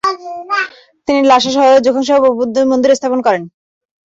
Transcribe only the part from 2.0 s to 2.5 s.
সহ বহু